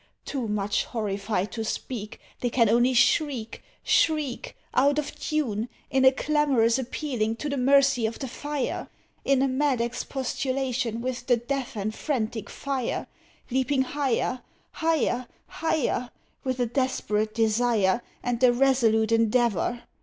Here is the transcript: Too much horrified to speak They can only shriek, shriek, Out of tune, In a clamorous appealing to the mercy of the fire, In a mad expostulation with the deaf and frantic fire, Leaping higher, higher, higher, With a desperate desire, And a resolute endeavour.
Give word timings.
Too 0.25 0.47
much 0.47 0.85
horrified 0.85 1.51
to 1.51 1.63
speak 1.63 2.19
They 2.39 2.49
can 2.49 2.69
only 2.69 2.95
shriek, 2.95 3.61
shriek, 3.83 4.55
Out 4.73 4.97
of 4.97 5.13
tune, 5.13 5.69
In 5.91 6.05
a 6.05 6.11
clamorous 6.11 6.79
appealing 6.79 7.35
to 7.35 7.49
the 7.49 7.57
mercy 7.57 8.07
of 8.07 8.17
the 8.17 8.27
fire, 8.27 8.87
In 9.23 9.43
a 9.43 9.47
mad 9.47 9.79
expostulation 9.79 11.01
with 11.01 11.27
the 11.27 11.37
deaf 11.37 11.75
and 11.77 11.93
frantic 11.93 12.49
fire, 12.49 13.05
Leaping 13.51 13.83
higher, 13.83 14.41
higher, 14.71 15.27
higher, 15.45 16.09
With 16.43 16.59
a 16.59 16.65
desperate 16.65 17.35
desire, 17.35 18.01
And 18.23 18.43
a 18.43 18.51
resolute 18.51 19.11
endeavour. 19.11 19.83